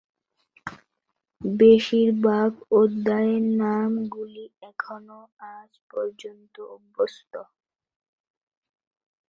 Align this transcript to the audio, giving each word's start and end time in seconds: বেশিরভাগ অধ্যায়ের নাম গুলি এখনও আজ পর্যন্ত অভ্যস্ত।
বেশিরভাগ 1.41 2.49
অধ্যায়ের 2.73 3.43
নাম 3.61 3.91
গুলি 4.13 4.45
এখনও 4.69 5.19
আজ 5.55 5.71
পর্যন্ত 5.91 6.55
অভ্যস্ত। 6.75 7.33